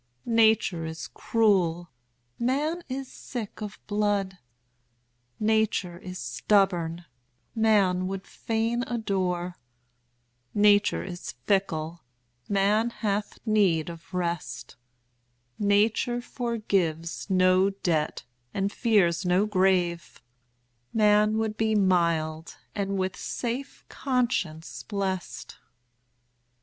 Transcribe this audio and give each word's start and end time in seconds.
Nature 0.25 0.83
is 0.83 1.07
cruel, 1.09 1.91
man 2.39 2.81
is 2.89 3.07
sick 3.07 3.61
of 3.61 3.77
blood; 3.85 4.39
Nature 5.39 5.99
is 5.99 6.17
stubborn, 6.17 7.05
man 7.53 8.07
would 8.07 8.25
fain 8.25 8.83
adore; 8.87 9.57
Nature 10.55 11.03
is 11.03 11.33
fickle, 11.45 12.01
man 12.49 12.89
hath 12.89 13.37
need 13.45 13.91
of 13.91 14.11
rest; 14.11 14.75
Nature 15.59 16.19
forgives 16.19 17.29
no 17.29 17.69
debt, 17.69 18.23
and 18.55 18.71
fears 18.71 19.23
no 19.23 19.45
grave; 19.45 20.19
Man 20.91 21.37
would 21.37 21.57
be 21.57 21.75
mild, 21.75 22.55
and 22.73 22.97
with 22.97 23.15
safe 23.15 23.85
conscience 23.87 24.81
blest. 24.81 25.57